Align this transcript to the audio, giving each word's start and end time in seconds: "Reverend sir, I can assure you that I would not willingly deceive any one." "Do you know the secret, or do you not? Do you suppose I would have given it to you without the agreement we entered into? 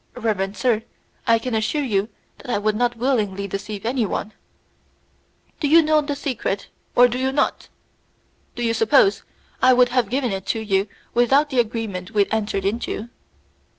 "Reverend 0.15 0.57
sir, 0.57 0.81
I 1.27 1.37
can 1.37 1.53
assure 1.53 1.83
you 1.83 2.09
that 2.39 2.49
I 2.49 2.57
would 2.57 2.75
not 2.75 2.95
willingly 2.97 3.47
deceive 3.47 3.85
any 3.85 4.03
one." 4.03 4.33
"Do 5.59 5.67
you 5.67 5.83
know 5.83 6.01
the 6.01 6.15
secret, 6.15 6.69
or 6.95 7.07
do 7.07 7.19
you 7.19 7.31
not? 7.31 7.69
Do 8.55 8.63
you 8.63 8.73
suppose 8.73 9.21
I 9.61 9.73
would 9.73 9.89
have 9.89 10.09
given 10.09 10.31
it 10.31 10.47
to 10.47 10.59
you 10.59 10.87
without 11.13 11.51
the 11.51 11.59
agreement 11.59 12.15
we 12.15 12.25
entered 12.31 12.65
into? 12.65 13.09